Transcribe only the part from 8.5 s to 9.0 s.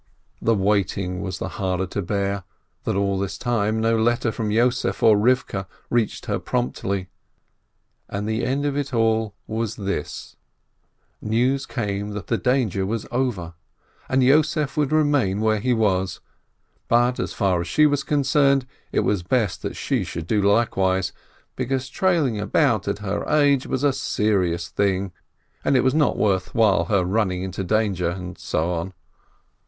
of it